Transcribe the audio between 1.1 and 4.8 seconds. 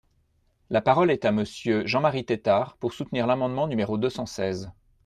est à Monsieur Jean-Marie Tétart, pour soutenir l’amendement numéro deux cent seize.